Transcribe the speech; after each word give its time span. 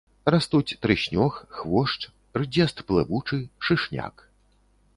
Растуць 0.35 0.75
трыснёг, 0.85 1.33
хвошч, 1.59 1.99
рдзест 2.39 2.81
плывучы, 2.89 3.41
шышняк. 3.69 4.27